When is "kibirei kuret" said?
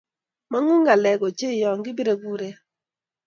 1.83-2.57